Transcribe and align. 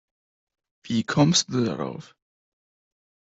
Wie 0.83 1.03
kommst 1.03 1.49
du 1.49 1.63
darauf? 1.63 2.15